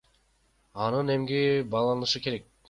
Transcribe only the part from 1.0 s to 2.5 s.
эмгеги бааланышы керек.